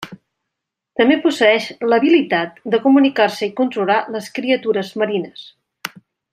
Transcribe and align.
També 1.01 1.17
posseeix 1.25 1.67
l'habilitat 1.91 2.57
de 2.77 2.81
comunicar-se 2.87 3.47
i 3.49 3.53
controlar 3.63 4.01
les 4.17 4.33
criatures 4.39 4.93
marines. 5.03 5.49